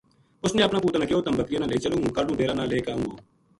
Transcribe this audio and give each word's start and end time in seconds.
اس 0.45 0.51
نے 0.55 0.61
اپنا 0.65 0.79
پُوتاں 0.83 0.99
نا 0.99 1.05
کہیو 1.09 1.21
تَم 1.25 1.37
بکریاں 1.39 1.61
نا 1.61 1.69
لے 1.71 1.77
چلوں 1.83 2.01
ہوں 2.01 2.13
کاہڈو 2.15 2.33
ڈیرا 2.39 2.53
نا 2.57 2.63
لے 2.71 2.77
کے 2.85 2.91
آؤں 2.91 3.01
گو 3.05 3.11